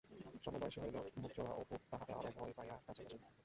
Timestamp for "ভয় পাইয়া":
2.37-2.75